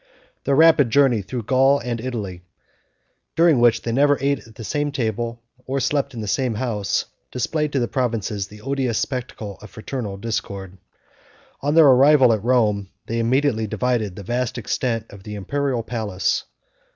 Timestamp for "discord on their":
10.17-11.85